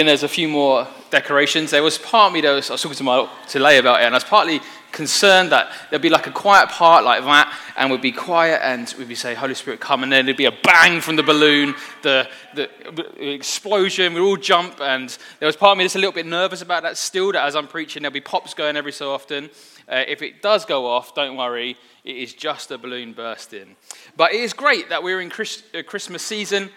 [0.00, 1.72] And there's a few more decorations.
[1.72, 4.04] There was part me that was, I was talking to, my, to Leigh about it,
[4.04, 7.90] and I was partly concerned that there'd be like a quiet part like that, and
[7.90, 10.58] we'd be quiet, and we'd be saying, Holy Spirit, come, and then there'd be a
[10.62, 12.70] bang from the balloon, the, the
[13.18, 16.62] explosion, we'd all jump, and there was part of me that's a little bit nervous
[16.62, 19.50] about that still, that as I'm preaching, there'll be pops going every so often.
[19.86, 23.76] Uh, if it does go off, don't worry, it is just a balloon bursting.
[24.16, 26.70] But it is great that we're in Chris, uh, Christmas season.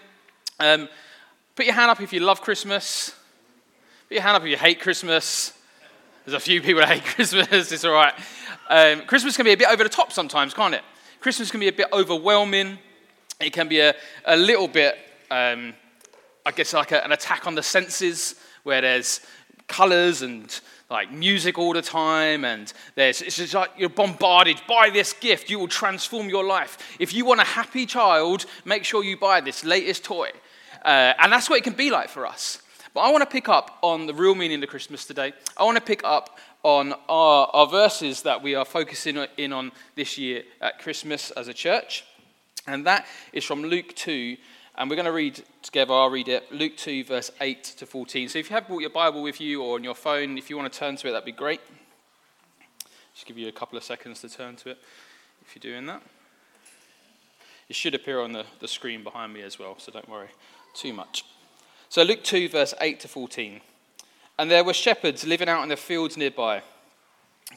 [0.60, 0.90] Um,
[1.56, 3.14] Put your hand up if you love Christmas.
[4.08, 5.52] Put your hand up if you hate Christmas.
[6.24, 7.70] There's a few people that hate Christmas.
[7.70, 8.14] It's all right.
[8.68, 10.82] Um, Christmas can be a bit over the top sometimes, can't it?
[11.20, 12.78] Christmas can be a bit overwhelming.
[13.40, 13.94] It can be a,
[14.24, 14.98] a little bit,
[15.30, 15.74] um,
[16.44, 19.20] I guess, like a, an attack on the senses where there's
[19.68, 24.90] colors and like music all the time and there's it's just like you're bombarded by
[24.90, 29.02] this gift you will transform your life if you want a happy child make sure
[29.02, 30.30] you buy this latest toy
[30.84, 32.60] uh, and that's what it can be like for us.
[32.92, 35.32] But I want to pick up on the real meaning of Christmas today.
[35.56, 39.72] I want to pick up on our, our verses that we are focusing in on
[39.96, 42.04] this year at Christmas as a church.
[42.66, 44.36] And that is from Luke 2.
[44.76, 48.28] And we're going to read together, I'll read it, Luke 2, verse 8 to 14.
[48.28, 50.56] So if you have brought your Bible with you or on your phone, if you
[50.56, 51.60] want to turn to it, that'd be great.
[53.14, 54.78] Just give you a couple of seconds to turn to it
[55.42, 56.02] if you're doing that.
[57.68, 60.28] It should appear on the, the screen behind me as well, so don't worry
[60.74, 61.24] too much.
[61.88, 63.60] So, Luke 2, verse 8 to 14.
[64.38, 66.62] And there were shepherds living out in the fields nearby,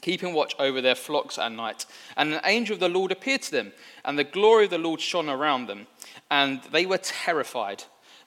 [0.01, 1.85] keeping watch over their flocks at night.
[2.15, 3.73] And an angel of the Lord appeared to them,
[4.05, 5.87] and the glory of the Lord shone around them,
[6.29, 7.83] and they were terrified.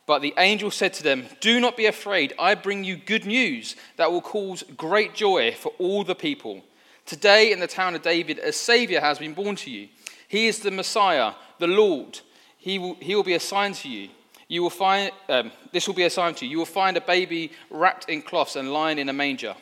[0.06, 2.33] But the angel said to them, Do not be afraid.
[2.41, 6.64] I bring you good news that will cause great joy for all the people.
[7.06, 9.88] Today, in the town of David, a Savior has been born to you.
[10.27, 12.18] He is the Messiah, the Lord.
[12.58, 14.08] He will, he will be a sign to you
[14.50, 16.50] you will find, um, this will be a sign to you.
[16.50, 19.54] You will find a baby wrapped in cloths and lying in a manger.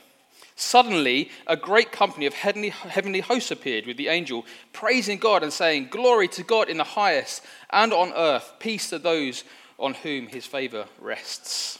[0.57, 5.53] Suddenly, a great company of heavenly, heavenly hosts appeared with the angel, praising God and
[5.53, 9.45] saying, Glory to God in the highest, and on earth, peace to those
[9.79, 11.79] on whom his favor rests.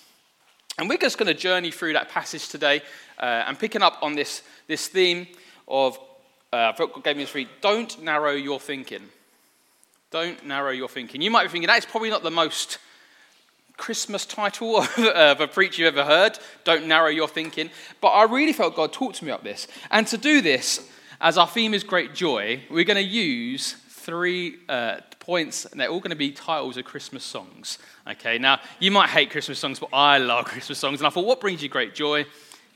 [0.79, 2.83] And we're just going to journey through that passage today
[3.19, 5.27] uh, and picking up on this, this theme
[5.67, 5.99] of,
[6.53, 9.09] uh, gave me this don't narrow your thinking.
[10.11, 11.23] Don't narrow your thinking.
[11.23, 12.79] You might be thinking, that's probably not the most
[13.79, 16.39] Christmas title of a preach you've ever heard.
[16.65, 17.71] Don't narrow your thinking.
[18.03, 19.67] But I really felt God talk to me about this.
[19.91, 20.87] And to do this,
[21.21, 25.89] as our theme is great joy, we're going to use three uh, points, and they're
[25.89, 27.79] all going to be titles of Christmas songs.
[28.07, 31.01] Okay, now you might hate Christmas songs, but I love Christmas songs.
[31.01, 32.27] And I thought, what brings you great joy?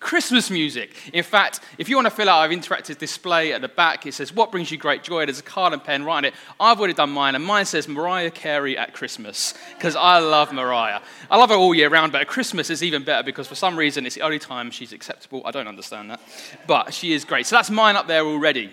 [0.02, 1.10] Christmas music.
[1.12, 4.12] In fact, if you want to fill out our interactive display at the back, it
[4.12, 5.24] says, What brings you great joy?
[5.24, 6.34] There's a card and pen right it.
[6.60, 11.00] I've already done mine, and mine says Mariah Carey at Christmas, because I love Mariah.
[11.30, 13.76] I love her all year round, but at Christmas is even better because for some
[13.78, 15.42] reason it's the only time she's acceptable.
[15.44, 16.20] I don't understand that.
[16.66, 17.46] But she is great.
[17.46, 18.72] So that's mine up there already.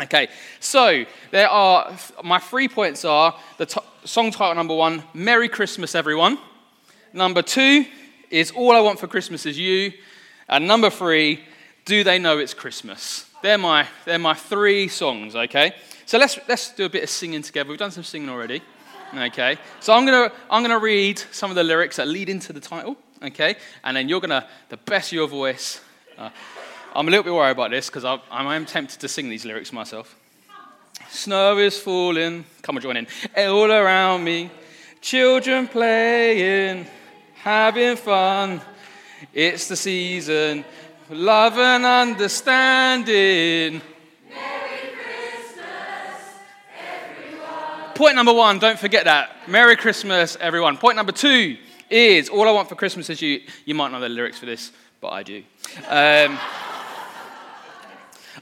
[0.00, 0.28] Okay,
[0.60, 5.94] so there are, my three points are the t- song title number one, Merry Christmas,
[5.94, 6.38] everyone.
[7.12, 7.84] Number two
[8.30, 9.92] is All I Want for Christmas is You.
[10.48, 11.44] And number three,
[11.84, 13.28] do they know it's Christmas?
[13.42, 15.74] They're my, they're my three songs, okay?
[16.06, 17.68] So let's, let's do a bit of singing together.
[17.68, 18.62] We've done some singing already,
[19.14, 19.58] okay?
[19.80, 22.60] So I'm going to I'm gonna read some of the lyrics that lead into the
[22.60, 23.56] title, okay?
[23.84, 25.80] And then you're going to, the best of your voice.
[26.16, 26.30] Uh,
[26.96, 29.44] I'm a little bit worried about this because I, I am tempted to sing these
[29.44, 30.16] lyrics myself.
[31.10, 33.06] Snow is falling, come on, join in.
[33.36, 34.50] All around me,
[35.00, 36.86] children playing,
[37.34, 38.60] having fun.
[39.32, 40.64] It's the season
[41.10, 43.80] love and understanding.
[44.28, 45.64] Merry Christmas,
[46.78, 47.94] everyone.
[47.94, 49.48] Point number one, don't forget that.
[49.48, 50.76] Merry Christmas, everyone.
[50.76, 51.56] Point number two
[51.88, 53.40] is All I Want for Christmas is You.
[53.64, 55.42] You might know the lyrics for this, but I do.
[55.88, 56.38] Um,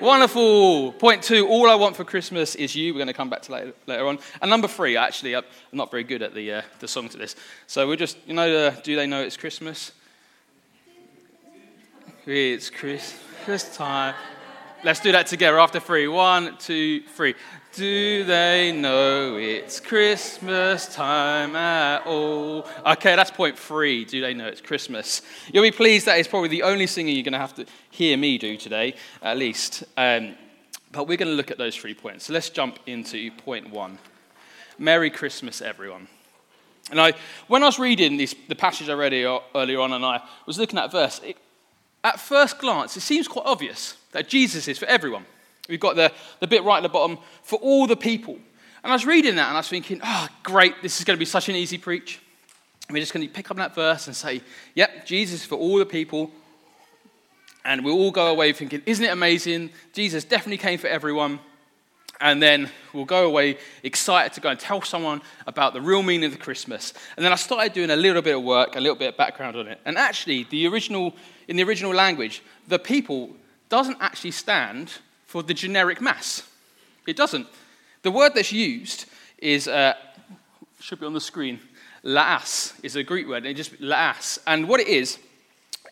[0.00, 0.92] Wonderful.
[0.92, 2.94] Point two, all I want for Christmas is you.
[2.94, 4.18] We're going to come back to later, later on.
[4.40, 7.36] And number three, actually, I'm not very good at the, uh, the song to this.
[7.66, 9.92] So we're just, you know, uh, do they know it's Christmas?
[12.24, 14.14] It's Christmas time.
[14.82, 16.08] Let's do that together after three.
[16.08, 17.34] One, two, three.
[17.72, 22.66] Do they know it's Christmas time at all?
[22.84, 24.04] Okay, that's point three.
[24.04, 25.22] Do they know it's Christmas?
[25.52, 28.16] You'll be pleased that is probably the only singing you're going to have to hear
[28.16, 29.84] me do today, at least.
[29.96, 30.34] Um,
[30.90, 32.24] But we're going to look at those three points.
[32.24, 33.98] So let's jump into point one
[34.76, 36.08] Merry Christmas, everyone.
[36.90, 37.12] And I,
[37.46, 39.12] when I was reading this, the passage I read
[39.54, 41.36] earlier on, and I was looking at verse, it,
[42.02, 45.24] at first glance, it seems quite obvious that Jesus is for everyone.
[45.70, 48.34] We've got the, the bit right at the bottom, for all the people.
[48.82, 51.18] And I was reading that and I was thinking, oh, great, this is going to
[51.18, 52.20] be such an easy preach.
[52.90, 54.40] We're just going to pick up that verse and say,
[54.74, 56.30] yep, Jesus for all the people.
[57.64, 59.70] And we'll all go away thinking, isn't it amazing?
[59.92, 61.40] Jesus definitely came for everyone.
[62.22, 66.26] And then we'll go away excited to go and tell someone about the real meaning
[66.26, 66.92] of the Christmas.
[67.16, 69.56] And then I started doing a little bit of work, a little bit of background
[69.56, 69.80] on it.
[69.84, 71.14] And actually, the original,
[71.48, 73.30] in the original language, the people
[73.68, 74.92] doesn't actually stand
[75.30, 76.42] for the generic mass.
[77.06, 77.46] It doesn't.
[78.02, 79.06] The word that's used
[79.38, 79.94] is, uh,
[80.80, 81.60] should be on the screen,
[82.02, 84.40] laos is a Greek word, and it just laos.
[84.44, 85.18] And what it is,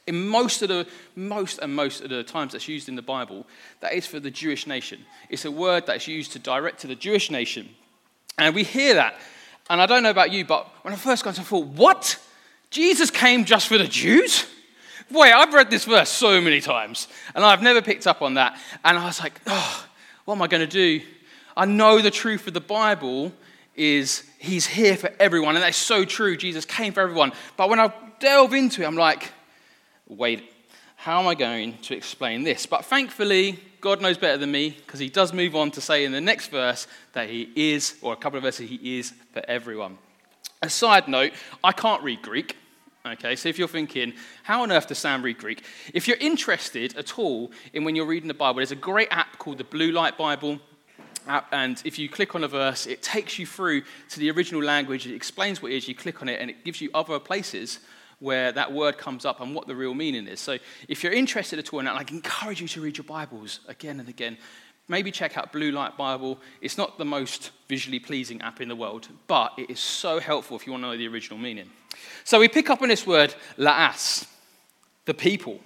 [0.09, 3.47] in most of the most and most of the times that's used in the Bible,
[3.79, 5.05] that is for the Jewish nation.
[5.31, 7.69] It's a word that's used to direct to the Jewish nation.
[8.39, 9.21] And we hear that.
[9.71, 12.19] And I don't know about you, but when I first got to I thought, what?
[12.71, 14.47] Jesus came just for the Jews?
[15.11, 18.59] Boy, I've read this verse so many times, and I've never picked up on that.
[18.85, 19.87] And I was like, oh,
[20.25, 21.01] what am I going to do?
[21.57, 23.33] I know the truth of the Bible
[23.75, 26.37] is he's here for everyone, and that's so true.
[26.37, 27.33] Jesus came for everyone.
[27.57, 29.33] But when I delve into it, I'm like,
[30.07, 30.53] wait,
[30.97, 32.67] how am I going to explain this?
[32.67, 36.13] But thankfully, God knows better than me because he does move on to say in
[36.13, 39.97] the next verse that he is, or a couple of verses, he is for everyone.
[40.61, 41.33] A side note,
[41.63, 42.57] I can't read Greek.
[43.13, 44.13] Okay, so if you're thinking,
[44.43, 45.65] how on earth does Sam read Greek?
[45.95, 49.39] If you're interested at all in when you're reading the Bible, there's a great app
[49.39, 50.59] called the Blue Letter Bible.
[51.27, 54.63] App, and if you click on a verse, it takes you through to the original
[54.63, 55.07] language.
[55.07, 55.89] It explains what it is.
[55.89, 57.81] You click on it, and it gives you other places
[58.19, 60.41] where that word comes up and what the real meaning is.
[60.41, 60.59] So
[60.89, 64.01] if you're interested at all in that, I encourage you to read your Bibles again
[64.01, 64.37] and again.
[64.89, 66.39] Maybe check out Blue Letter Bible.
[66.63, 70.57] It's not the most visually pleasing app in the world, but it is so helpful
[70.57, 71.71] if you want to know the original meaning.
[72.25, 74.27] So we pick up on this word, laos,
[75.05, 75.61] the people.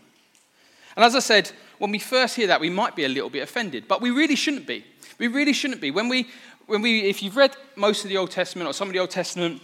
[0.97, 3.43] And as I said, when we first hear that, we might be a little bit
[3.43, 4.85] offended, but we really shouldn't be.
[5.19, 5.93] We really shouldn't be.
[5.93, 6.29] When we,
[6.67, 9.11] when we, if you've read most of the Old Testament or some of the Old
[9.11, 9.63] Testament,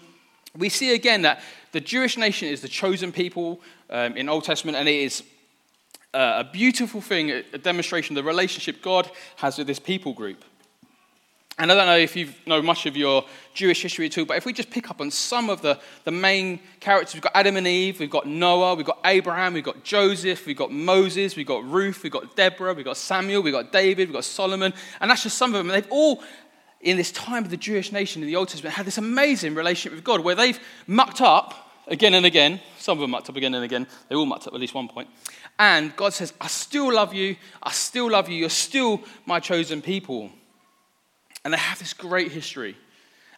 [0.57, 4.77] we see again that the Jewish nation is the chosen people um, in Old Testament,
[4.77, 5.23] and it is
[6.15, 10.45] uh, a beautiful thing, a demonstration of the relationship God has with this people group.
[11.61, 14.37] And I don't know if you know much of your Jewish history at all, but
[14.37, 17.57] if we just pick up on some of the, the main characters, we've got Adam
[17.57, 21.49] and Eve, we've got Noah, we've got Abraham, we've got Joseph, we've got Moses, we've
[21.49, 25.11] got Ruth, we've got Deborah, we've got Samuel, we've got David, we've got Solomon, and
[25.11, 25.69] that's just some of them.
[25.69, 26.23] And they've all,
[26.81, 29.97] in this time of the Jewish nation in the Old Testament, had this amazing relationship
[29.97, 32.61] with God where they've mucked up again and again.
[32.79, 33.89] Some of them mucked up again and again.
[34.09, 35.09] They all mucked up at least one point.
[35.59, 37.37] And God says, I still love you.
[37.63, 38.37] I still love you.
[38.37, 40.31] You're still my chosen people.
[41.45, 42.77] And they have this great history.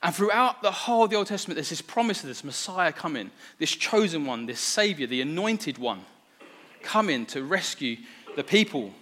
[0.03, 3.31] And throughout the whole of the Old Testament, there's this promise of this Messiah coming,
[3.59, 6.01] this chosen one, this Savior, the anointed one,
[6.83, 7.97] coming to rescue
[8.37, 8.93] the people.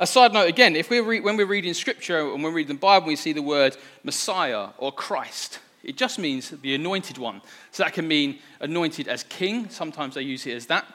[0.00, 2.80] A side note again, if we're re- when we're reading Scripture and we're reading the
[2.80, 5.58] Bible, we see the word Messiah or Christ.
[5.84, 7.42] It just means the anointed one.
[7.72, 9.68] So that can mean anointed as king.
[9.68, 10.86] Sometimes they use it as that.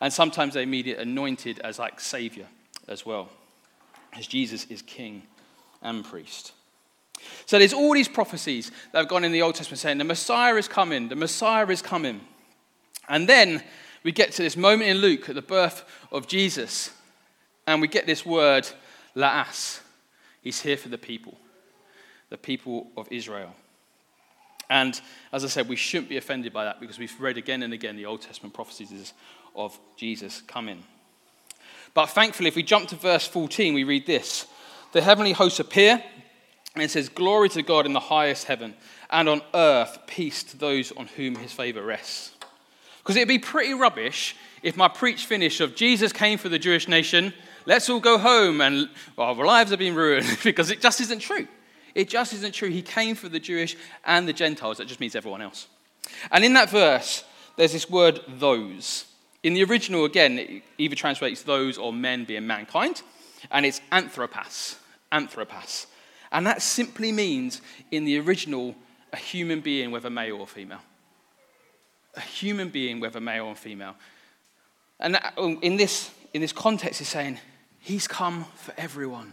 [0.00, 2.46] And sometimes they mean it anointed as like Savior
[2.88, 3.28] as well,
[4.12, 5.22] as Jesus is king
[5.82, 6.52] and priest.
[7.46, 10.54] So there's all these prophecies that have gone in the Old Testament saying the Messiah
[10.56, 12.20] is coming, the Messiah is coming.
[13.08, 13.62] And then
[14.02, 16.90] we get to this moment in Luke at the birth of Jesus,
[17.66, 18.68] and we get this word,
[19.14, 19.80] laos.
[20.42, 21.36] He's here for the people,
[22.30, 23.54] the people of Israel.
[24.68, 25.00] And
[25.32, 27.96] as I said, we shouldn't be offended by that because we've read again and again
[27.96, 29.12] the Old Testament prophecies
[29.56, 30.84] of Jesus coming.
[31.94, 34.46] But thankfully, if we jump to verse 14, we read this
[34.92, 36.02] the heavenly hosts appear,
[36.74, 38.74] and it says, Glory to God in the highest heaven,
[39.10, 42.32] and on earth peace to those on whom his favor rests.
[42.98, 46.88] Because it'd be pretty rubbish if my preach finish of Jesus came for the Jewish
[46.88, 47.32] nation,
[47.66, 51.20] let's all go home, and well, our lives have been ruined, because it just isn't
[51.20, 51.46] true.
[51.94, 52.68] It just isn't true.
[52.68, 54.78] He came for the Jewish and the Gentiles.
[54.78, 55.66] That just means everyone else.
[56.30, 57.24] And in that verse,
[57.56, 59.06] there's this word those.
[59.46, 63.02] In the original, again, it either translates those or men being mankind,
[63.52, 64.74] and it's anthropos
[65.12, 65.86] anthropos.
[66.32, 67.60] And that simply means,
[67.92, 68.74] in the original,
[69.12, 70.80] a human being, whether male or female.
[72.16, 73.94] A human being, whether male or female.
[74.98, 77.38] And um, in this, in this context, it's saying,
[77.78, 79.32] He's come for everyone.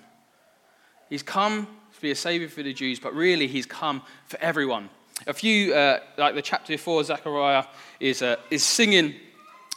[1.10, 4.92] He's come to be a savior for the Jews, but really, He's come for everyone.
[5.26, 7.66] A few, uh, like the chapter before, Zechariah
[8.00, 9.16] is, uh, is singing,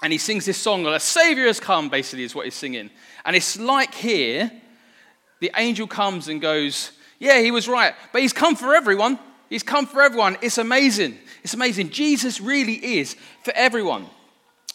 [0.02, 2.90] and he sings this song, A Savior has come, basically, is what he's singing.
[3.24, 4.50] And it's like here,
[5.40, 9.18] the angel comes and goes, Yeah, he was right, but he's come for everyone.
[9.48, 10.36] He's come for everyone.
[10.42, 11.18] It's amazing.
[11.44, 11.90] It's amazing.
[11.90, 14.06] Jesus really is for everyone,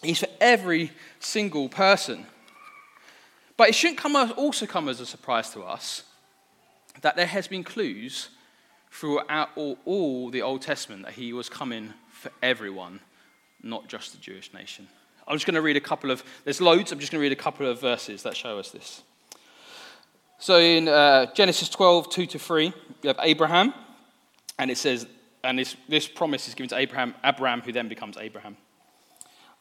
[0.02, 2.26] He's for every single person.
[3.58, 6.04] But it shouldn't come, also come as a surprise to us
[7.02, 8.30] that there has been clues
[8.90, 13.00] throughout all, all the Old Testament that he was coming for everyone,
[13.62, 14.88] not just the Jewish nation.
[15.32, 17.32] I'm just going to read a couple of, there's loads, I'm just going to read
[17.32, 19.02] a couple of verses that show us this.
[20.40, 22.74] So in uh, Genesis 12, 2 to 3, you
[23.08, 23.74] have Abraham,
[24.60, 25.08] and it says,
[25.42, 28.58] and this, this promise is given to Abraham, Abraham, who then becomes Abraham.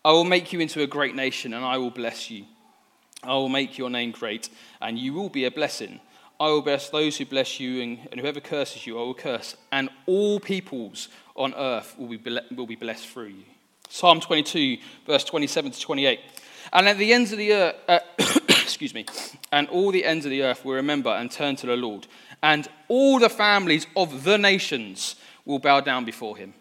[0.04, 2.46] I will make you into a great nation, and I will bless you.
[3.22, 4.48] I will make your name great,
[4.82, 6.00] and you will be a blessing.
[6.40, 9.56] I will bless those who bless you, and, and whoever curses you, I will curse.
[9.70, 13.44] And all peoples on earth will be, will be blessed through you.
[13.90, 16.20] Psalm 22, verse 27 to 28.
[16.72, 17.98] And at the ends of the earth, uh,
[18.48, 19.04] excuse me,
[19.50, 22.06] and all the ends of the earth will remember and turn to the Lord,
[22.40, 26.54] and all the families of the nations will bow down before him.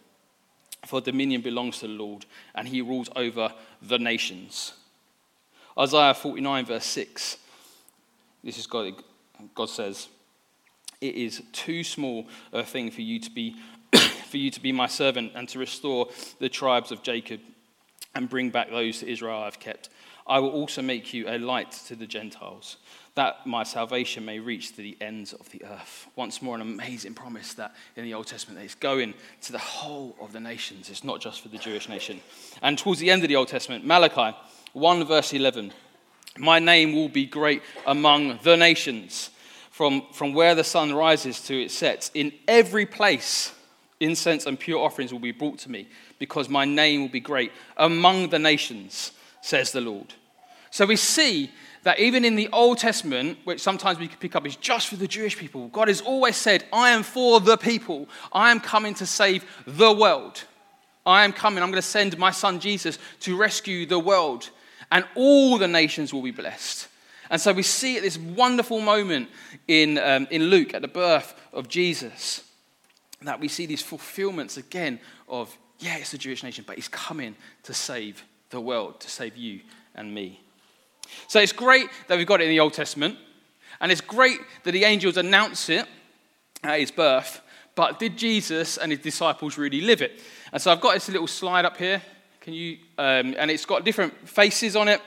[0.88, 4.74] For dominion belongs to the Lord, and he rules over the nations.
[5.78, 7.38] Isaiah 49, verse 6.
[8.44, 8.94] This is God,
[9.54, 10.08] God says,
[11.00, 13.56] It is too small a thing for you to be
[14.30, 16.10] for you to be my servant and to restore
[16.40, 17.42] the tribes of Jacob
[18.16, 19.90] and bring back those to Israel I've kept.
[20.26, 22.78] I will also make you a light to the Gentiles,
[23.16, 26.08] that my salvation may reach to the ends of the earth.
[26.16, 30.16] Once more, an amazing promise that in the Old Testament it's going to the whole
[30.22, 30.90] of the nations.
[30.90, 32.22] It's not just for the Jewish nation.
[32.62, 34.38] And towards the end of the Old Testament, Malachi
[34.74, 35.74] 1 verse 11.
[36.38, 39.32] My name will be great among the nations,
[39.72, 42.12] from, from where the sun rises to its sets.
[42.14, 43.52] In every place,
[44.00, 45.88] incense and pure offerings will be brought to me,
[46.20, 50.13] because my name will be great among the nations, says the Lord.
[50.72, 51.51] So we see
[51.84, 54.96] that even in the Old Testament, which sometimes we can pick up is just for
[54.96, 58.08] the Jewish people, God has always said, I am for the people.
[58.32, 60.44] I am coming to save the world.
[61.06, 61.63] I am coming.
[61.63, 64.50] I'm going to send my son Jesus to rescue the world
[64.91, 66.88] and all the nations will be blessed.
[67.29, 69.29] And so we see at this wonderful moment
[69.68, 72.44] in, um, in Luke at the birth of Jesus
[73.24, 77.36] that we see these fulfillments again of, yeah, it's the Jewish nation, but he's coming
[77.64, 79.62] to save the world, to save you
[79.96, 80.40] and me.
[81.28, 83.18] So it's great that we've got it in the Old Testament,
[83.82, 85.86] and it's great that the angels announce it
[86.64, 87.42] at his birth,
[87.76, 90.22] but did Jesus and his disciples really live it?
[90.52, 92.02] And so I've got this little slide up here
[92.42, 92.78] can you?
[92.98, 95.02] Um, and it's got different faces on it,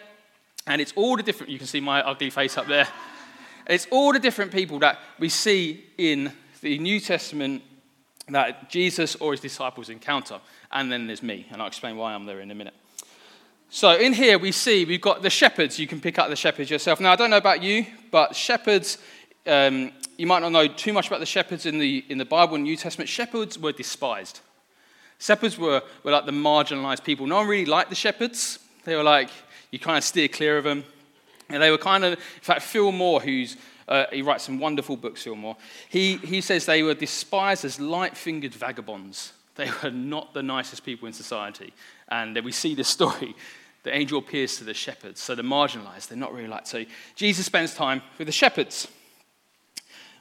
[0.67, 1.51] and it's all the different.
[1.51, 2.87] You can see my ugly face up there.
[3.67, 7.63] It's all the different people that we see in the New Testament
[8.29, 10.41] that Jesus or his disciples encounter.
[10.71, 12.75] And then there's me, and I'll explain why I'm there in a minute.
[13.71, 15.79] So in here we see we've got the shepherds.
[15.79, 17.01] You can pick up the shepherds yourself.
[17.01, 18.99] Now I don't know about you, but shepherds.
[19.47, 22.55] Um, you might not know too much about the shepherds in the in the Bible
[22.55, 23.09] and New Testament.
[23.09, 24.41] Shepherds were despised.
[25.19, 27.27] Shepherds were, were like the marginalized people.
[27.27, 28.59] No one really liked the shepherds.
[28.85, 29.31] They were like,
[29.71, 30.83] you kind of steer clear of them.
[31.49, 33.57] And they were kind of, in fact, Phil Moore, who's,
[33.89, 35.57] uh, he writes some wonderful books, Phil Moore,
[35.89, 39.33] he, he says they were despised as light fingered vagabonds.
[39.55, 41.75] They were not the nicest people in society.
[42.09, 43.35] And we see this story.
[43.83, 46.69] The angel appears to the shepherds, so the marginalized, they're not really liked.
[46.69, 46.85] So
[47.17, 48.87] Jesus spends time with the shepherds.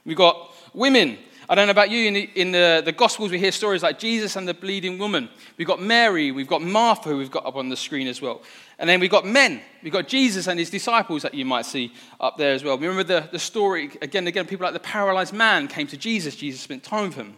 [0.04, 1.18] We've got women
[1.52, 3.98] I don't know about you, in, the, in the, the Gospels, we hear stories like
[3.98, 5.28] Jesus and the bleeding woman.
[5.58, 8.40] We've got Mary, we've got Martha, who we've got up on the screen as well.
[8.78, 9.60] And then we've got men.
[9.82, 12.78] We've got Jesus and his disciples that you might see up there as well.
[12.78, 16.36] Remember the, the story, again and again, people like the paralyzed man came to Jesus.
[16.36, 17.34] Jesus spent time with him.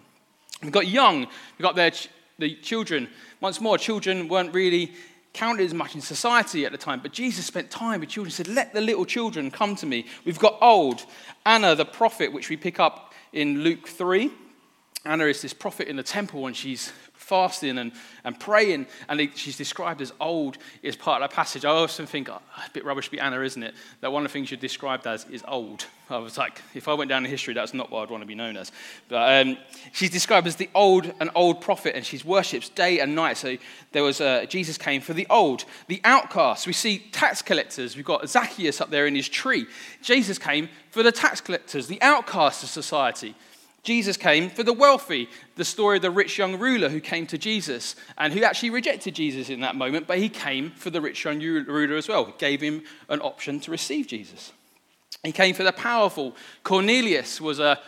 [0.62, 3.08] We've got young, we've got their ch- the children.
[3.40, 4.92] Once more, children weren't really
[5.32, 8.30] counted as much in society at the time, but Jesus spent time with children.
[8.30, 10.06] He said, Let the little children come to me.
[10.24, 11.04] We've got old.
[11.44, 14.30] Anna, the prophet, which we pick up in Luke 3.
[15.04, 16.92] Anna is this prophet in the temple and she's
[17.24, 21.64] fasting and, and praying, and she's described as old is part of that passage.
[21.64, 23.74] I often think, oh, a bit rubbish to be Anna, isn't it?
[24.00, 25.86] That one of the things you're described as is old.
[26.10, 28.26] I was like, if I went down in history, that's not what I'd want to
[28.26, 28.70] be known as.
[29.08, 29.56] But um,
[29.92, 33.38] she's described as the old, an old prophet, and she's worshipped day and night.
[33.38, 33.56] So
[33.92, 36.66] there was, uh, Jesus came for the old, the outcasts.
[36.66, 37.96] We see tax collectors.
[37.96, 39.66] We've got Zacchaeus up there in his tree.
[40.02, 43.34] Jesus came for the tax collectors, the outcasts of society.
[43.84, 45.28] Jesus came for the wealthy.
[45.56, 49.14] The story of the rich young ruler who came to Jesus and who actually rejected
[49.14, 52.34] Jesus in that moment, but he came for the rich young ruler as well.
[52.38, 54.52] Gave him an option to receive Jesus.
[55.22, 56.34] He came for the powerful.
[56.62, 57.78] Cornelius was a,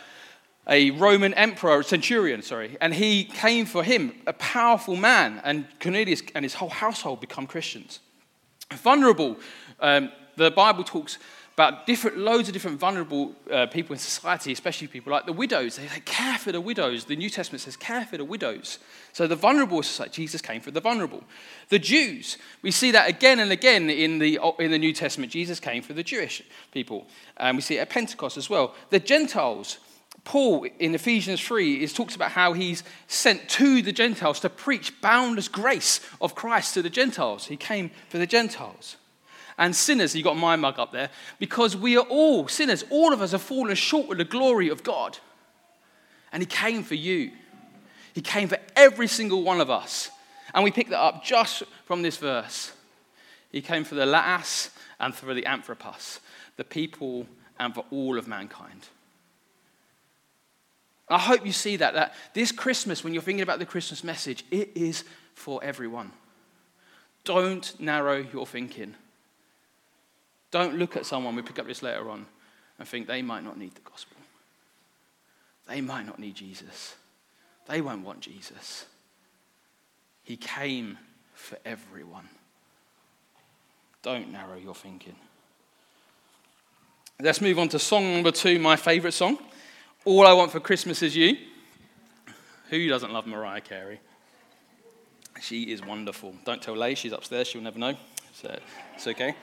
[0.69, 6.21] a Roman emperor, centurion, sorry, and he came for him, a powerful man, and Cornelius
[6.35, 7.99] and his whole household become Christians.
[8.71, 9.37] Vulnerable,
[9.79, 11.17] um, the Bible talks
[11.57, 15.77] about different, loads of different vulnerable uh, people in society, especially people like the widows.
[15.77, 17.05] They say, care for the widows.
[17.05, 18.77] The New Testament says, care for the widows.
[19.11, 21.23] So the vulnerable society, Jesus came for the vulnerable.
[21.69, 25.31] The Jews, we see that again and again in the, in the New Testament.
[25.31, 27.07] Jesus came for the Jewish people.
[27.37, 28.75] And we see it at Pentecost as well.
[28.91, 29.79] The Gentiles,
[30.25, 35.01] Paul in Ephesians 3 is, talks about how he's sent to the Gentiles to preach
[35.01, 37.47] boundless grace of Christ to the Gentiles.
[37.47, 38.97] He came for the Gentiles
[39.57, 40.15] and sinners.
[40.15, 41.09] You got my mug up there.
[41.39, 42.83] Because we are all sinners.
[42.89, 45.17] All of us have fallen short of the glory of God.
[46.31, 47.31] And He came for you.
[48.13, 50.09] He came for every single one of us.
[50.53, 52.71] And we pick that up just from this verse.
[53.51, 56.19] He came for the laos and for the anthropos,
[56.57, 57.27] the people
[57.59, 58.87] and for all of mankind.
[61.09, 64.43] I hope you see that, that this Christmas, when you're thinking about the Christmas message,
[64.51, 66.11] it is for everyone.
[67.23, 68.95] Don't narrow your thinking.
[70.57, 72.25] Don't look at someone, we pick up this later on,
[72.79, 74.17] and think they might not need the gospel.
[75.67, 76.95] They might not need Jesus.
[77.67, 78.87] They won't want Jesus.
[80.23, 80.97] He came
[81.35, 82.27] for everyone.
[84.01, 85.15] Don't narrow your thinking.
[87.21, 89.37] Let's move on to song number two, my favourite song.
[90.05, 91.37] All I Want for Christmas is You.
[92.71, 93.99] Who doesn't love Mariah Carey?
[95.39, 96.33] She is wonderful.
[96.45, 97.95] Don't tell Leigh, she's upstairs, she'll never know.
[98.33, 98.57] So
[98.95, 99.35] it's okay.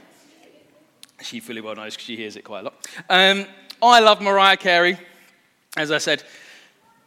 [1.23, 2.75] She fully well knows because she hears it quite a lot.
[3.09, 3.47] Um,
[3.83, 4.99] I love Mariah Carey,
[5.77, 6.23] as I said.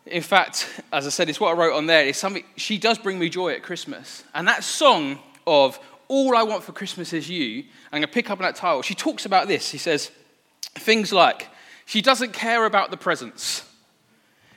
[0.05, 2.05] In fact, as I said, it's what I wrote on there.
[2.05, 4.23] It's something she does bring me joy at Christmas.
[4.33, 8.29] And that song of All I Want for Christmas is You, I'm going to pick
[8.29, 8.81] up on that title.
[8.81, 9.67] She talks about this.
[9.67, 10.11] She says
[10.75, 11.49] things like,
[11.85, 13.63] she doesn't care about the presents.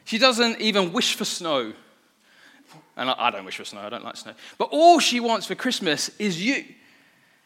[0.05, 1.73] She doesn't even wish for snow.
[2.97, 4.35] And I don't wish for snow, I don't like snow.
[4.59, 6.65] But all she wants for Christmas is you.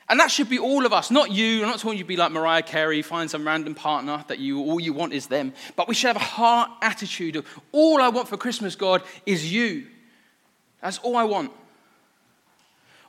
[0.09, 1.63] And that should be all of us, not you.
[1.63, 4.79] I'm not talking you be like Mariah Carey, find some random partner that you all
[4.79, 5.55] you want is them.
[5.77, 9.51] But we should have a heart attitude of all I want for Christmas, God, is
[9.51, 9.87] you.
[10.83, 11.53] That's all I want.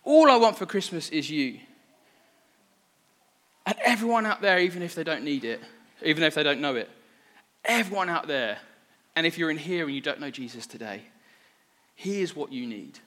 [0.05, 1.60] All I want for Christmas is you.
[3.65, 5.60] And everyone out there, even if they don't need it,
[6.03, 6.89] even if they don't know it,
[7.65, 8.60] everyone out there,
[9.15, 11.01] and if you're in here and you don't know Jesus today,
[11.95, 12.99] He is what you need.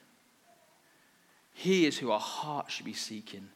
[1.53, 3.49] He is who our heart should be seeking.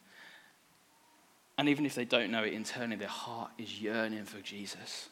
[1.56, 5.08] And even if they don't know it internally, their heart is yearning for Jesus.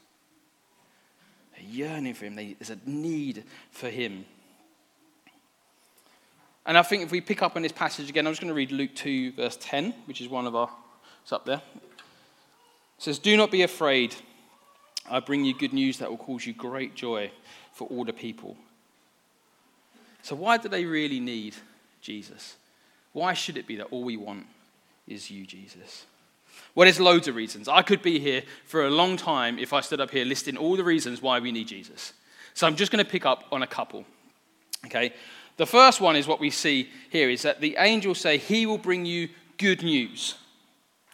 [1.55, 2.35] They're yearning for him.
[2.35, 4.25] There's a need for him.
[6.65, 8.55] And I think if we pick up on this passage again, I'm just going to
[8.55, 10.71] read Luke 2, verse 10, which is one of our,
[11.23, 11.63] it's up there.
[11.75, 12.03] It
[12.99, 14.15] says, Do not be afraid.
[15.11, 17.33] I bring you good news that will cause you great joy
[17.73, 18.57] for all the people.
[20.23, 21.57] So, why do they really need
[22.01, 22.57] Jesus?
[23.13, 24.47] Why should it be that all we want
[25.09, 26.07] is you, Jesus?
[26.75, 27.69] Well, there's loads of reasons.
[27.69, 30.77] I could be here for a long time if I stood up here listing all
[30.77, 32.13] the reasons why we need Jesus.
[32.55, 34.05] So I'm just going to pick up on a couple.
[34.87, 35.13] Okay?
[35.57, 38.79] The first one is what we see here is that the angels say, He will
[38.79, 40.37] bring you good news.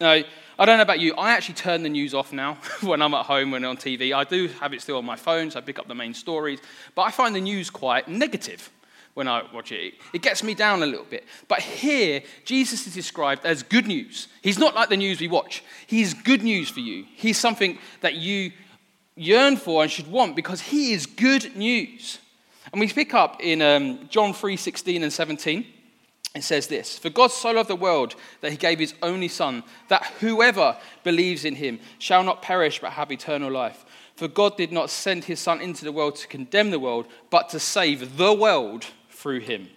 [0.00, 0.22] Now,
[0.60, 3.26] I don't know about you, I actually turn the news off now when I'm at
[3.26, 4.12] home, when on TV.
[4.14, 6.60] I do have it still on my phone, so I pick up the main stories,
[6.94, 8.70] but I find the news quite negative
[9.18, 9.94] when I watch it.
[10.12, 11.26] It gets me down a little bit.
[11.48, 14.28] But here, Jesus is described as good news.
[14.42, 17.04] He's not like the news we watch, He's good news for you.
[17.16, 18.52] He's something that you
[19.16, 22.20] yearn for and should want because He is good news.
[22.72, 25.66] And we pick up in um, John 3 16 and 17.
[26.36, 29.64] It says this For God so loved the world that he gave his only Son,
[29.88, 33.84] that whoever believes in him shall not perish but have eternal life.
[34.14, 37.48] For God did not send his Son into the world to condemn the world, but
[37.48, 38.86] to save the world
[39.18, 39.68] through him.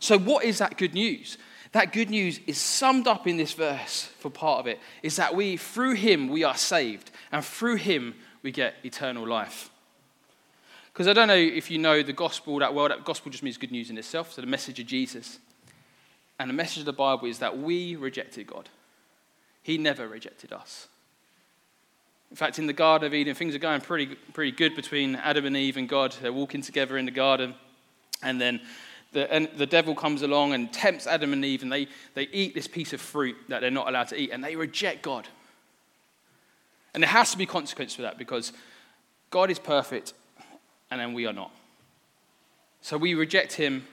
[0.00, 1.38] So, what is that good news?
[1.72, 5.34] That good news is summed up in this verse for part of it is that
[5.34, 9.70] we, through him, we are saved, and through him, we get eternal life.
[10.92, 13.58] Because I don't know if you know the gospel that well, that gospel just means
[13.58, 15.40] good news in itself, so the message of Jesus.
[16.38, 18.68] And the message of the Bible is that we rejected God,
[19.62, 20.88] He never rejected us.
[22.30, 25.44] In fact, in the Garden of Eden, things are going pretty, pretty good between Adam
[25.46, 26.16] and Eve and God.
[26.20, 27.54] They're walking together in the garden.
[28.24, 28.60] And then
[29.12, 32.54] the, and the devil comes along and tempts Adam and Eve, and they, they eat
[32.54, 35.28] this piece of fruit that they're not allowed to eat, and they reject God.
[36.92, 38.52] And there has to be consequence for that because
[39.30, 40.14] God is perfect,
[40.90, 41.52] and then we are not.
[42.82, 43.86] So we reject him,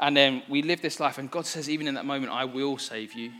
[0.00, 2.78] and then we live this life, and God says, even in that moment, I will
[2.78, 3.30] save you.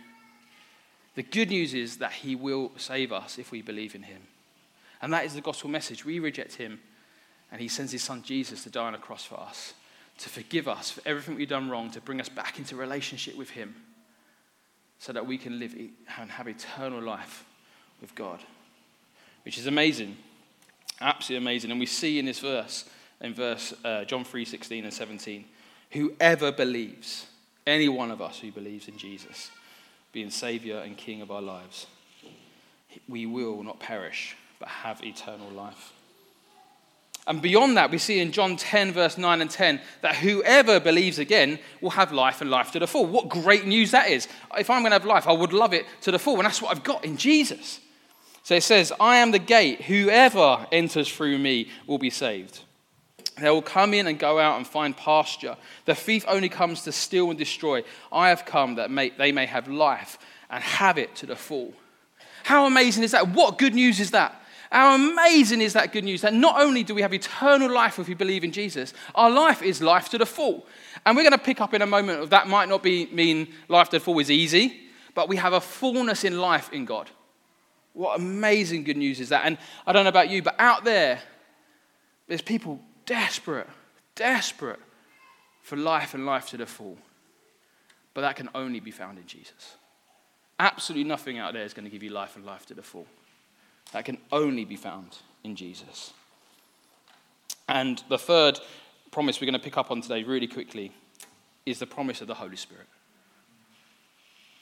[1.14, 4.22] The good news is that he will save us if we believe in him.
[5.00, 6.04] And that is the gospel message.
[6.04, 6.80] We reject him,
[7.50, 9.74] and he sends his son Jesus to die on a cross for us
[10.18, 13.50] to forgive us for everything we've done wrong, to bring us back into relationship with
[13.50, 13.74] Him,
[14.98, 15.74] so that we can live
[16.18, 17.44] and have eternal life
[18.00, 18.40] with God,
[19.44, 20.16] which is amazing.
[21.00, 21.70] Absolutely amazing.
[21.70, 22.84] And we see in this verse,
[23.20, 25.44] in verse uh, John 3 16 and 17,
[25.92, 27.26] whoever believes,
[27.66, 29.50] any one of us who believes in Jesus,
[30.12, 31.86] being Savior and King of our lives,
[33.08, 35.92] we will not perish, but have eternal life.
[37.28, 41.18] And beyond that, we see in John 10, verse 9 and 10, that whoever believes
[41.18, 43.04] again will have life and life to the full.
[43.04, 44.26] What great news that is.
[44.58, 46.36] If I'm going to have life, I would love it to the full.
[46.36, 47.80] And that's what I've got in Jesus.
[48.44, 49.82] So it says, I am the gate.
[49.82, 52.60] Whoever enters through me will be saved.
[53.38, 55.58] They will come in and go out and find pasture.
[55.84, 57.84] The thief only comes to steal and destroy.
[58.10, 61.74] I have come that may, they may have life and have it to the full.
[62.44, 63.28] How amazing is that?
[63.28, 64.34] What good news is that?
[64.70, 68.08] How amazing is that good news that not only do we have eternal life if
[68.08, 70.66] we believe in Jesus, our life is life to the full.
[71.06, 73.48] And we're going to pick up in a moment of that might not be, mean
[73.68, 74.80] life to the full is easy,
[75.14, 77.08] but we have a fullness in life in God.
[77.94, 79.44] What amazing good news is that?
[79.44, 81.20] And I don't know about you, but out there,
[82.26, 83.68] there's people desperate,
[84.14, 84.78] desperate
[85.62, 86.98] for life and life to the full.
[88.12, 89.76] But that can only be found in Jesus.
[90.60, 93.06] Absolutely nothing out there is going to give you life and life to the full.
[93.92, 96.12] That can only be found in Jesus.
[97.68, 98.58] And the third
[99.10, 100.92] promise we're going to pick up on today, really quickly,
[101.66, 102.86] is the promise of the Holy Spirit.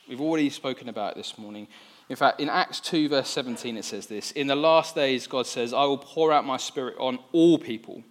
[0.09, 1.67] We've already spoken about it this morning.
[2.09, 5.47] In fact, in Acts 2, verse 17, it says this In the last days, God
[5.47, 8.03] says, I will pour out my spirit on all people.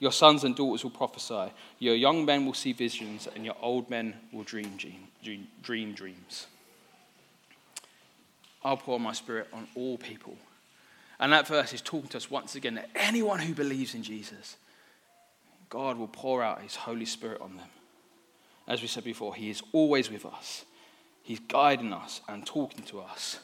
[0.00, 1.52] Your sons and daughters will prophesy.
[1.80, 6.46] Your young men will see visions, and your old men will dream, dream, dream dreams.
[8.64, 10.36] I'll pour my spirit on all people.
[11.20, 14.56] And that verse is talking to us once again that anyone who believes in Jesus,
[15.68, 17.68] God will pour out his Holy Spirit on them.
[18.68, 20.64] As we said before, he is always with us.
[21.22, 23.40] He's guiding us and talking to us.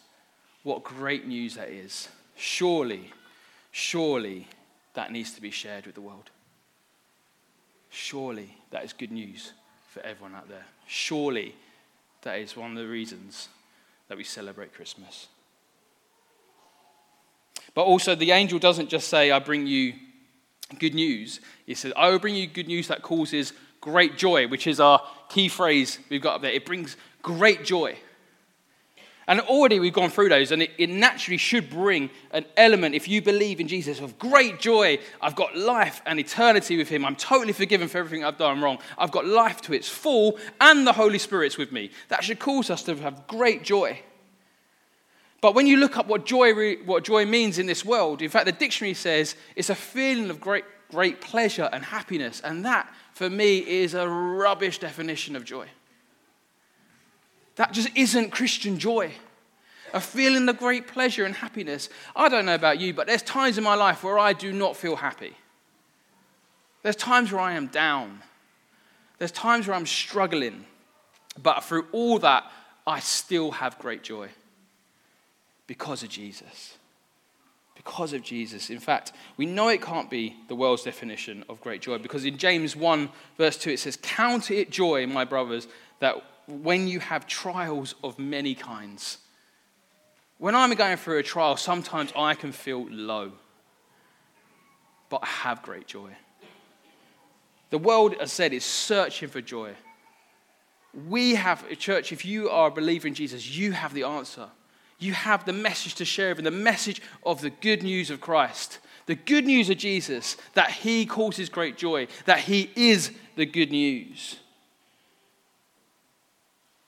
[0.63, 2.09] What great news that is.
[2.37, 3.13] Surely,
[3.73, 4.49] surely
[4.95, 6.31] that needs to be shared with the world.
[7.91, 9.53] Surely that is good news
[9.91, 10.67] for everyone out there.
[10.87, 11.55] Surely
[12.23, 13.49] that is one of the reasons
[14.09, 15.29] that we celebrate Christmas.
[17.75, 19.95] But also, the angel doesn't just say, I bring you
[20.79, 21.41] good news.
[21.67, 25.03] He says, I will bring you good news that causes great joy, which is our
[25.29, 26.53] key phrase we've got up there.
[26.53, 27.97] It brings great joy.
[29.27, 33.09] And already we've gone through those, and it, it, naturally should bring an element, if
[33.09, 34.99] you believe in Jesus, of great joy.
[35.21, 37.07] I've got life and eternity with Him.
[37.07, 38.79] I'm totally forgiven for everything I've done wrong.
[38.99, 41.91] I've got life to its full, and the Holy Spirit's with me.
[42.09, 43.99] That should cause us to have great joy.
[45.45, 48.47] But when you look up what joy, what joy means in this world, in fact,
[48.47, 52.41] the dictionary says it's a feeling of great, great pleasure and happiness.
[52.43, 55.67] And that, for me, is a rubbish definition of joy.
[57.57, 59.13] That just isn't Christian joy.
[59.93, 61.91] A feeling of great pleasure and happiness.
[62.17, 64.79] I don't know about you, but there's times in my life where I do not
[64.79, 65.37] feel happy.
[66.83, 68.23] There's times where I am down.
[69.19, 70.65] There's times where I'm struggling.
[71.43, 72.51] But through all that,
[72.87, 74.31] I still have great joy
[75.67, 76.77] because of Jesus.
[77.75, 78.71] Because of Jesus.
[78.71, 82.39] In fact, we know it can't be the world's definition of great joy because in
[82.39, 85.67] James 1, verse 2, it says, Count it joy, my brothers,
[86.01, 89.19] that when you have trials of many kinds.
[90.39, 93.33] When I'm going through a trial, sometimes I can feel low,
[95.09, 96.11] but I have great joy.
[97.71, 99.73] The world, as I said, is searching for joy.
[101.09, 104.49] We have, a church, if you are a believer in Jesus, you have the answer.
[104.99, 108.79] You have the message to share, and the message of the good news of Christ.
[109.07, 113.71] The good news of Jesus, that he causes great joy, that he is the good
[113.71, 114.37] news.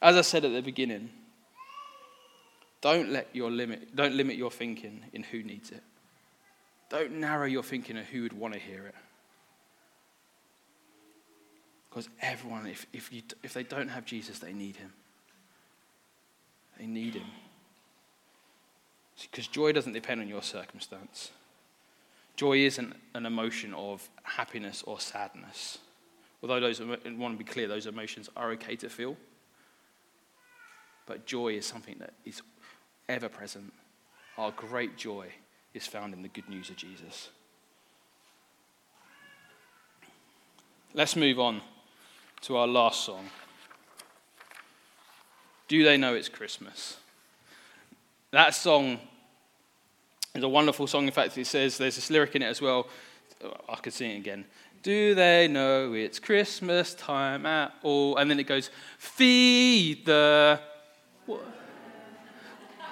[0.00, 1.10] As I said at the beginning,
[2.80, 5.82] don't let your limit, don't limit your thinking in who needs it.
[6.88, 8.94] Don't narrow your thinking of who would want to hear it.
[11.90, 14.92] Because everyone, if, if, you, if they don't have Jesus, they need him.
[16.78, 17.26] They need him.
[19.22, 21.30] Because joy doesn't depend on your circumstance.
[22.36, 25.78] Joy isn't an emotion of happiness or sadness.
[26.42, 29.16] Although those, I want to be clear, those emotions are okay to feel.
[31.06, 32.42] But joy is something that is
[33.08, 33.72] ever present.
[34.36, 35.28] Our great joy
[35.72, 37.30] is found in the good news of Jesus.
[40.92, 41.62] Let's move on
[42.42, 43.26] to our last song.
[45.68, 46.98] Do they know it's Christmas?
[48.36, 48.98] That song
[50.34, 51.06] is a wonderful song.
[51.06, 52.86] In fact, it says there's this lyric in it as well.
[53.42, 54.44] Oh, I could sing it again.
[54.82, 58.18] Do they know it's Christmas time at all?
[58.18, 58.68] And then it goes,
[58.98, 60.60] Feed the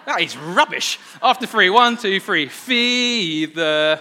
[0.07, 0.98] That is rubbish.
[1.22, 2.48] After three, one, two, three.
[2.48, 4.00] Feed the.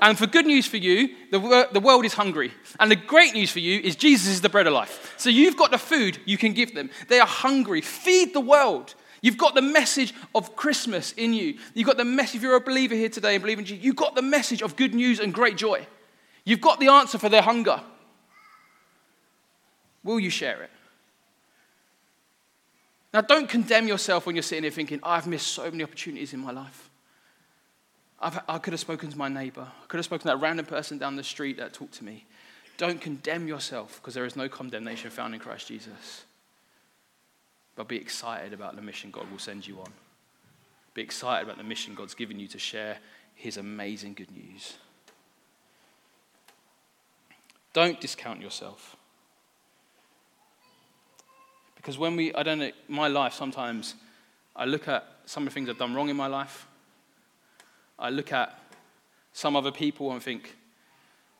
[0.00, 2.52] And for good news for you, the, the world is hungry.
[2.78, 5.14] And the great news for you is Jesus is the bread of life.
[5.16, 6.90] So you've got the food you can give them.
[7.08, 7.80] They are hungry.
[7.80, 8.94] Feed the world.
[9.22, 11.58] You've got the message of Christmas in you.
[11.74, 13.96] You've got the message, if you're a believer here today and believe in Jesus, you've
[13.96, 15.86] got the message of good news and great joy.
[16.44, 17.80] You've got the answer for their hunger.
[20.04, 20.70] Will you share it?
[23.12, 26.40] Now, don't condemn yourself when you're sitting here thinking, I've missed so many opportunities in
[26.40, 26.90] my life.
[28.20, 29.66] I've, i could have spoken to my neighbor.
[29.66, 32.26] I could have spoken to that random person down the street that talked to me.
[32.76, 36.24] Don't condemn yourself because there is no condemnation found in Christ Jesus.
[37.76, 39.92] But be excited about the mission God will send you on.
[40.94, 42.98] Be excited about the mission God's given you to share
[43.34, 44.78] his amazing good news.
[47.74, 48.96] Don't discount yourself.
[51.76, 53.94] Because when we, I don't know, my life sometimes,
[54.56, 56.66] I look at some of the things I've done wrong in my life.
[57.98, 58.58] I look at
[59.34, 60.56] some other people and think,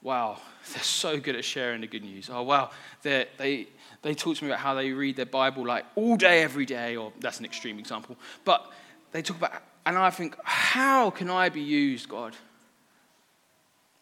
[0.02, 0.38] wow,
[0.72, 2.30] they're so good at sharing the good news.
[2.32, 2.70] Oh, wow,
[3.02, 3.68] they they,
[4.02, 6.96] they talk to me about how they read their Bible like all day, every day,
[6.96, 8.16] or that's an extreme example.
[8.44, 8.70] But
[9.12, 12.36] they talk about, and I think, how can I be used, God?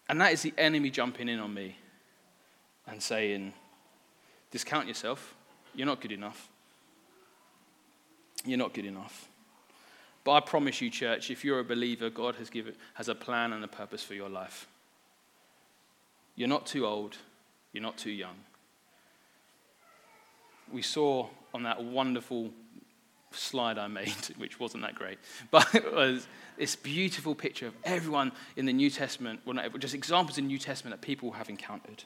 [0.09, 1.77] And that is the enemy jumping in on me
[2.87, 3.53] and saying,
[4.51, 5.35] discount yourself.
[5.75, 6.49] You're not good enough.
[8.45, 9.29] You're not good enough.
[10.23, 13.53] But I promise you, church, if you're a believer, God has, given, has a plan
[13.53, 14.67] and a purpose for your life.
[16.37, 17.17] You're not too old,
[17.73, 18.37] you're not too young.
[20.73, 22.51] We saw on that wonderful
[23.31, 25.19] slide I made, which wasn't that great,
[25.51, 29.95] but it was this beautiful picture of everyone in the New Testament, well, not, just
[29.95, 32.05] examples in the New Testament that people have encountered,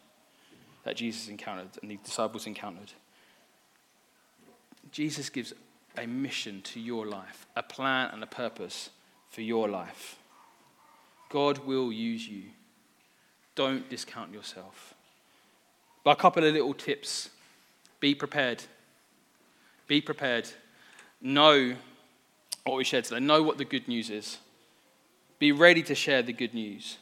[0.85, 2.93] that Jesus encountered and the disciples encountered.
[4.91, 5.53] Jesus gives
[5.97, 8.91] a mission to your life, a plan and a purpose
[9.29, 10.19] for your life.
[11.29, 12.45] God will use you.
[13.59, 14.95] Don't discount yourself.
[16.05, 17.29] But a couple of little tips
[17.99, 18.63] be prepared.
[19.89, 20.49] Be prepared.
[21.21, 21.75] Know
[22.63, 23.19] what we shared today.
[23.19, 24.39] Know what the good news is.
[25.41, 26.99] Be ready to share the good news.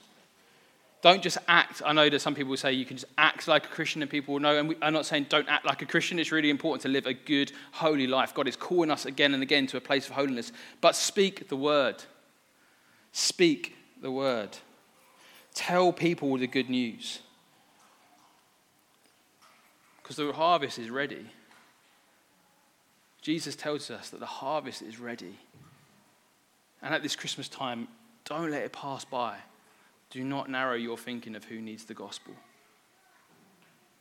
[1.02, 1.82] Don't just act.
[1.84, 4.32] I know that some people say you can just act like a Christian and people
[4.32, 4.56] will know.
[4.56, 6.18] And we, I'm not saying don't act like a Christian.
[6.18, 8.32] It's really important to live a good, holy life.
[8.32, 10.52] God is calling us again and again to a place of holiness.
[10.80, 12.02] But speak the word.
[13.12, 14.56] Speak the word.
[15.56, 17.20] Tell people the good news.
[19.96, 21.26] Because the harvest is ready.
[23.22, 25.34] Jesus tells us that the harvest is ready.
[26.82, 27.88] And at this Christmas time,
[28.26, 29.38] don't let it pass by.
[30.10, 32.34] Do not narrow your thinking of who needs the gospel.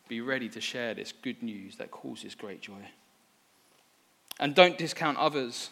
[0.10, 2.86] Be ready to share this good news that causes great joy.
[4.42, 5.70] And don't discount others.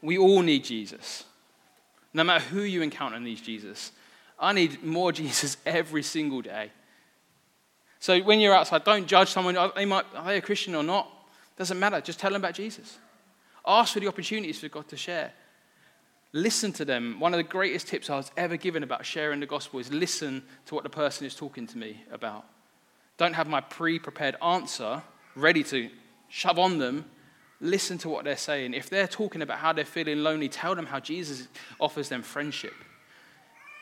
[0.00, 1.24] We all need Jesus.
[2.14, 3.90] No matter who you encounter needs Jesus.
[4.42, 6.70] I need more Jesus every single day.
[8.00, 9.56] So when you're outside, don't judge someone.
[9.76, 11.08] They might, are they a Christian or not?
[11.56, 12.00] Doesn't matter.
[12.00, 12.98] Just tell them about Jesus.
[13.64, 15.32] Ask for the opportunities for God to share.
[16.32, 17.20] Listen to them.
[17.20, 20.42] One of the greatest tips I was ever given about sharing the gospel is listen
[20.66, 22.44] to what the person is talking to me about.
[23.18, 25.02] Don't have my pre prepared answer
[25.36, 25.88] ready to
[26.28, 27.04] shove on them.
[27.60, 28.74] Listen to what they're saying.
[28.74, 31.46] If they're talking about how they're feeling lonely, tell them how Jesus
[31.78, 32.74] offers them friendship.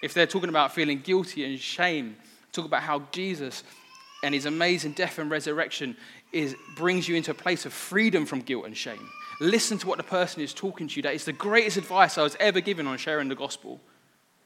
[0.03, 2.17] If they're talking about feeling guilty and shame,
[2.53, 3.63] talk about how Jesus
[4.23, 5.97] and his amazing death and resurrection
[6.33, 9.09] is, brings you into a place of freedom from guilt and shame.
[9.41, 11.03] Listen to what the person is talking to you.
[11.03, 13.81] That is the greatest advice I was ever given on sharing the gospel.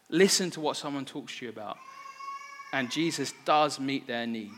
[0.08, 1.76] Listen to what someone talks to you about.
[2.72, 4.52] And Jesus does meet their need.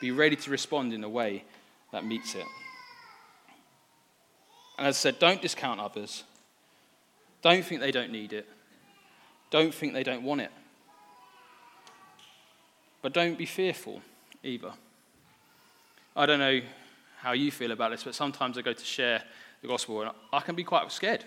[0.00, 1.44] Be ready to respond in a way
[1.92, 2.46] that meets it.
[4.78, 6.24] And as I said, don't discount others.
[7.42, 8.48] Don't think they don't need it.
[9.52, 10.50] Don't think they don't want it.
[13.02, 14.00] But don't be fearful
[14.42, 14.72] either.
[16.16, 16.62] I don't know
[17.18, 19.22] how you feel about this, but sometimes I go to share
[19.60, 21.24] the gospel, and I can be quite scared.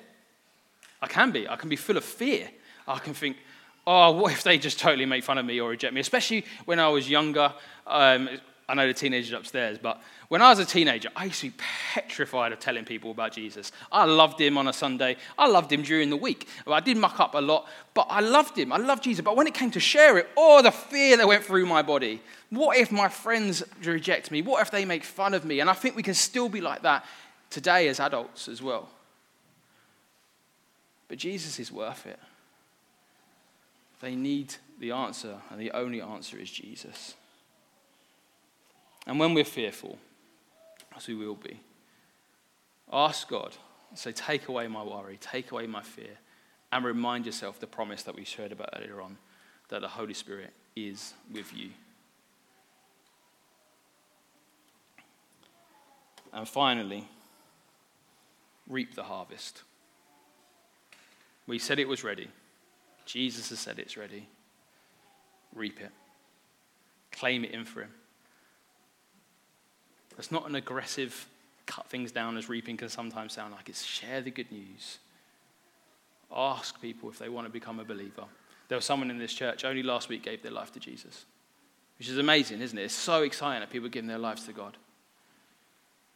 [1.04, 1.48] I can be.
[1.48, 2.50] I can be full of fear.
[2.88, 3.38] I can think,
[3.86, 6.02] oh, what if they just totally make fun of me or reject me?
[6.02, 7.54] Especially when I was younger.
[7.86, 8.28] Um,
[8.67, 11.58] I know the teenagers upstairs, but when I was a teenager, I used to be
[11.93, 13.71] petrified of telling people about Jesus.
[13.91, 15.17] I loved him on a Sunday.
[15.38, 16.47] I loved him during the week.
[16.65, 18.73] I did muck up a lot, but I loved him.
[18.73, 19.23] I loved Jesus.
[19.23, 22.21] But when it came to share it, oh, the fear that went through my body.
[22.49, 24.41] What if my friends reject me?
[24.41, 25.60] What if they make fun of me?
[25.60, 27.06] And I think we can still be like that
[27.51, 28.89] today as adults as well.
[31.08, 32.19] But Jesus is worth it.
[34.01, 37.13] They need the answer, and the only answer is Jesus.
[39.06, 39.98] And when we're fearful,
[40.96, 41.60] as we will be,
[42.91, 43.56] Ask God.
[43.94, 46.18] Say, take away my worry, take away my fear,
[46.72, 49.18] and remind yourself the promise that we shared about earlier on
[49.70, 51.70] that the Holy Spirit is with you.
[56.34, 57.08] And finally,
[58.68, 59.63] reap the harvest.
[61.48, 62.28] We said it was ready.
[63.06, 64.28] Jesus has said it's ready.
[65.54, 65.91] Reap it.
[67.13, 67.91] Claim it in for Him.
[70.17, 71.28] It's not an aggressive
[71.65, 73.69] cut things down as reaping can sometimes sound like.
[73.69, 74.99] It's share the good news.
[76.34, 78.25] Ask people if they want to become a believer.
[78.67, 81.25] There was someone in this church only last week gave their life to Jesus,
[81.99, 82.84] which is amazing, isn't it?
[82.84, 84.78] It's so exciting that people are giving their lives to God.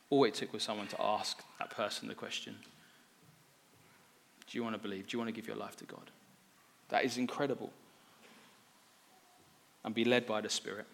[0.09, 2.55] All it took was someone to ask that person the question
[4.49, 5.07] Do you want to believe?
[5.07, 6.09] Do you want to give your life to God?
[6.89, 7.71] That is incredible.
[9.85, 10.85] And be led by the Spirit.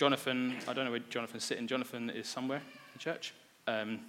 [0.00, 1.66] Jonathan, I don't know where Jonathan's sitting.
[1.66, 2.62] Jonathan is somewhere
[2.94, 3.34] in church.
[3.66, 4.00] Um,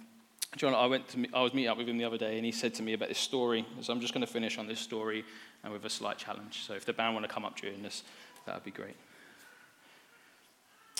[0.56, 2.50] John, I went to, I was meeting up with him the other day, and he
[2.50, 3.66] said to me about this story.
[3.82, 5.22] So I'm just going to finish on this story
[5.62, 6.64] and with a slight challenge.
[6.66, 8.04] So if the band want to come up during this,
[8.46, 8.96] that would be great.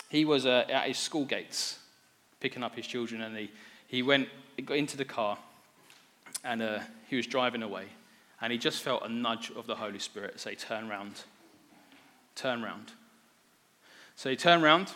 [0.09, 1.79] He was uh, at his school gates,
[2.39, 3.49] picking up his children, and he,
[3.87, 4.29] he went
[4.63, 5.39] got into the car,
[6.43, 6.79] and uh,
[7.09, 7.85] he was driving away,
[8.41, 11.21] and he just felt a nudge of the Holy Spirit say, "Turn round,
[12.35, 12.91] turn round."
[14.15, 14.91] So he turned around,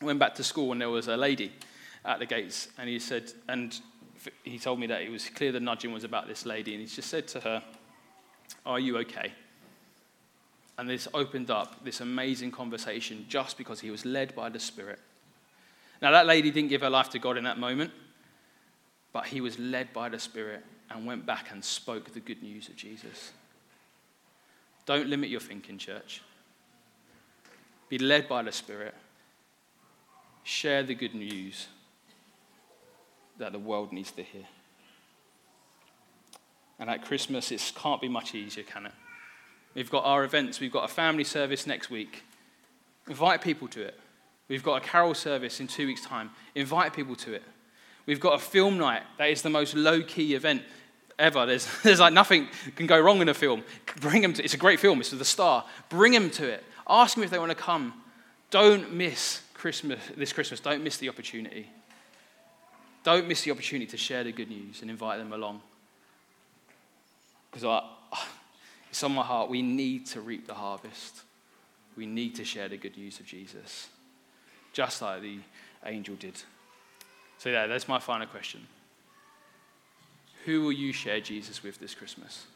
[0.00, 1.52] went back to school, and there was a lady
[2.04, 2.68] at the gates.
[2.78, 3.78] And he said, and
[4.42, 6.72] he told me that it was clear the nudging was about this lady.
[6.72, 7.62] And he just said to her,
[8.66, 9.32] Are you okay?
[10.78, 14.98] And this opened up this amazing conversation just because he was led by the Spirit.
[16.00, 17.92] Now, that lady didn't give her life to God in that moment,
[19.12, 22.68] but he was led by the Spirit and went back and spoke the good news
[22.68, 23.32] of Jesus.
[24.86, 26.22] Don't limit your thinking, church.
[27.92, 28.94] Be led by the Spirit.
[30.44, 31.66] Share the good news
[33.36, 34.46] that the world needs to hear.
[36.78, 38.92] And at Christmas, it can't be much easier, can it?
[39.74, 42.22] We've got our events, we've got a family service next week.
[43.08, 44.00] Invite people to it.
[44.48, 46.30] We've got a carol service in two weeks' time.
[46.54, 47.42] Invite people to it.
[48.06, 50.62] We've got a film night that is the most low key event
[51.18, 51.44] ever.
[51.44, 53.64] There's, there's like nothing can go wrong in a film.
[54.00, 55.66] Bring them to It's a great film, it's the star.
[55.90, 56.64] Bring them to it.
[56.92, 57.94] Ask them if they want to come.
[58.50, 60.60] Don't miss Christmas, this Christmas.
[60.60, 61.70] Don't miss the opportunity.
[63.02, 65.62] Don't miss the opportunity to share the good news and invite them along.
[67.50, 67.82] Because
[68.90, 69.48] it's on my heart.
[69.48, 71.22] We need to reap the harvest.
[71.96, 73.88] We need to share the good news of Jesus,
[74.74, 75.38] just like the
[75.86, 76.34] angel did.
[77.38, 78.66] So, yeah, that's my final question.
[80.44, 82.46] Who will you share Jesus with this Christmas?